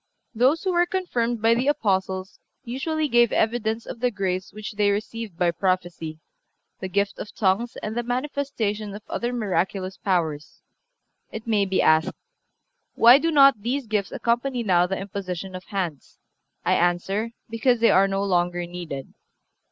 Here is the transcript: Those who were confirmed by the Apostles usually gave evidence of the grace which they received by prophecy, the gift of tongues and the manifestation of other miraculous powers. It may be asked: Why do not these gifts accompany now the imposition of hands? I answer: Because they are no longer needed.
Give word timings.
Those 0.33 0.63
who 0.63 0.73
were 0.73 0.87
confirmed 0.87 1.43
by 1.43 1.53
the 1.53 1.67
Apostles 1.67 2.39
usually 2.63 3.07
gave 3.07 3.31
evidence 3.31 3.85
of 3.85 3.99
the 3.99 4.09
grace 4.09 4.51
which 4.51 4.71
they 4.73 4.89
received 4.89 5.37
by 5.37 5.51
prophecy, 5.51 6.17
the 6.79 6.87
gift 6.87 7.19
of 7.19 7.35
tongues 7.35 7.75
and 7.83 7.95
the 7.95 8.01
manifestation 8.01 8.95
of 8.95 9.03
other 9.07 9.31
miraculous 9.31 9.97
powers. 9.97 10.63
It 11.31 11.45
may 11.45 11.65
be 11.65 11.83
asked: 11.83 12.15
Why 12.95 13.19
do 13.19 13.29
not 13.29 13.61
these 13.61 13.85
gifts 13.85 14.11
accompany 14.11 14.63
now 14.63 14.87
the 14.87 14.97
imposition 14.97 15.53
of 15.53 15.65
hands? 15.65 16.17
I 16.65 16.73
answer: 16.73 17.33
Because 17.47 17.79
they 17.79 17.91
are 17.91 18.07
no 18.07 18.23
longer 18.23 18.65
needed. 18.65 19.13